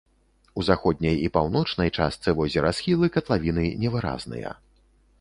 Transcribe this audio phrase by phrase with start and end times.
[0.61, 4.61] У заходняй і паўночнай частцы возера схілы катлавіны невыразныя.